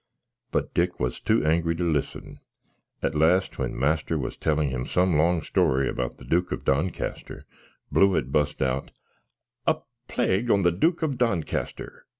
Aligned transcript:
But 0.51 0.73
Dick 0.73 0.99
was 0.99 1.19
too 1.19 1.45
angry 1.45 1.75
to 1.75 1.83
listen; 1.83 2.39
at 3.03 3.13
last 3.13 3.59
when 3.59 3.77
master 3.77 4.17
was 4.17 4.35
telling 4.35 4.69
him 4.69 4.87
some 4.87 5.15
long 5.15 5.43
stoary 5.43 5.87
about 5.87 6.17
the 6.17 6.25
Duke 6.25 6.51
of 6.51 6.65
Doncaster, 6.65 7.43
Blewitt 7.91 8.31
bust 8.31 8.63
out 8.63 8.89
"A 9.67 9.75
plague 10.07 10.49
on 10.49 10.63
the 10.63 10.71
Duke 10.71 11.03
of 11.03 11.19
Doncaster! 11.19 12.07